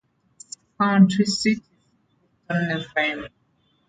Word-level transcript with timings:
Its 0.35 0.57
county 0.79 1.25
seat 1.25 1.63
is 2.49 2.85
Ortonville. 2.87 3.27